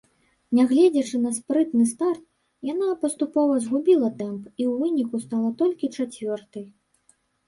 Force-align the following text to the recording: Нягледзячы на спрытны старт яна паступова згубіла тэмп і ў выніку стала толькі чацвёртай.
Нягледзячы 0.59 1.17
на 1.25 1.31
спрытны 1.39 1.83
старт 1.89 2.23
яна 2.69 2.87
паступова 3.03 3.57
згубіла 3.65 4.09
тэмп 4.23 4.47
і 4.63 4.65
ў 4.69 4.71
выніку 4.81 5.21
стала 5.27 5.53
толькі 5.61 5.91
чацвёртай. 5.99 6.65